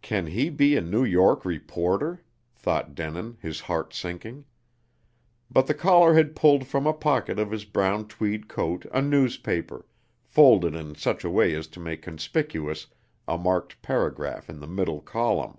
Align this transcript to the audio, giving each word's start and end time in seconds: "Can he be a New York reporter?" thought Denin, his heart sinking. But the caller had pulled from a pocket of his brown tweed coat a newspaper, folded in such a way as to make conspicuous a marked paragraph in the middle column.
"Can 0.00 0.26
he 0.26 0.50
be 0.50 0.76
a 0.76 0.80
New 0.80 1.04
York 1.04 1.44
reporter?" 1.44 2.24
thought 2.52 2.96
Denin, 2.96 3.38
his 3.40 3.60
heart 3.60 3.94
sinking. 3.94 4.44
But 5.52 5.68
the 5.68 5.72
caller 5.74 6.14
had 6.14 6.34
pulled 6.34 6.66
from 6.66 6.84
a 6.84 6.92
pocket 6.92 7.38
of 7.38 7.52
his 7.52 7.64
brown 7.64 8.08
tweed 8.08 8.48
coat 8.48 8.86
a 8.92 9.00
newspaper, 9.00 9.86
folded 10.24 10.74
in 10.74 10.96
such 10.96 11.22
a 11.22 11.30
way 11.30 11.54
as 11.54 11.68
to 11.68 11.78
make 11.78 12.02
conspicuous 12.02 12.88
a 13.28 13.38
marked 13.38 13.80
paragraph 13.82 14.50
in 14.50 14.58
the 14.58 14.66
middle 14.66 15.00
column. 15.00 15.58